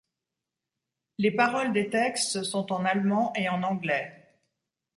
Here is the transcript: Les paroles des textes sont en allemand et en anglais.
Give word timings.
Les 1.19 1.29
paroles 1.29 1.73
des 1.73 1.91
textes 1.91 2.41
sont 2.41 2.71
en 2.73 2.85
allemand 2.85 3.33
et 3.35 3.49
en 3.49 3.61
anglais. 3.61 4.39